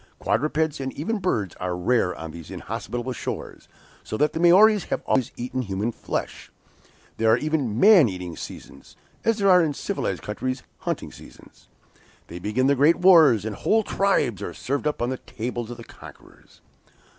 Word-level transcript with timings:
Quadrupeds, 0.17 0.79
and 0.79 0.91
even 0.93 1.19
birds, 1.19 1.55
are 1.57 1.77
rare 1.77 2.15
on 2.15 2.31
these 2.31 2.49
inhospitable 2.49 3.13
shores, 3.13 3.67
so 4.03 4.17
that 4.17 4.33
the 4.33 4.39
Maories 4.39 4.85
have 4.85 5.03
always 5.05 5.31
eaten 5.37 5.61
human 5.61 5.91
flesh. 5.91 6.51
There 7.17 7.29
are 7.29 7.37
even 7.37 7.79
'man 7.79 8.09
eating 8.09 8.35
seasons,' 8.35 8.95
as 9.23 9.37
there 9.37 9.51
are 9.51 9.61
in 9.63 9.75
civilized 9.75 10.23
countries 10.23 10.63
hunting 10.79 11.11
seasons. 11.11 11.67
Then 12.29 12.41
begin 12.41 12.65
the 12.65 12.73
great 12.73 12.95
wars, 12.95 13.45
and 13.45 13.55
whole 13.55 13.83
tribes 13.83 14.41
are 14.41 14.55
served 14.55 14.87
up 14.87 15.03
on 15.03 15.11
the 15.11 15.19
tables 15.19 15.69
of 15.69 15.77
the 15.77 15.83
conquerors." 15.83 16.61